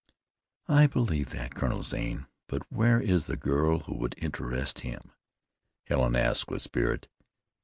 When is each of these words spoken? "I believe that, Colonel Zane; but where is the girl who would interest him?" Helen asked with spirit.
"I 0.67 0.87
believe 0.87 1.29
that, 1.29 1.53
Colonel 1.53 1.83
Zane; 1.83 2.25
but 2.47 2.63
where 2.71 2.99
is 2.99 3.25
the 3.25 3.35
girl 3.35 3.81
who 3.81 3.93
would 3.97 4.15
interest 4.17 4.79
him?" 4.79 5.11
Helen 5.85 6.15
asked 6.15 6.49
with 6.49 6.63
spirit. 6.63 7.07